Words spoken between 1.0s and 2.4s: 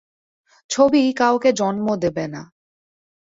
কাউকে জন্ম দেবে